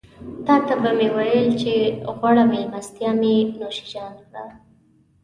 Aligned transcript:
تاته 0.45 0.75
به 0.81 0.91
مې 0.97 1.07
وويل 1.15 1.49
چې 1.61 1.71
غوړه 2.15 2.43
مېلمستيا 2.51 3.11
مې 3.21 3.35
نوشيجان 3.59 4.13
کړه. 4.25 4.45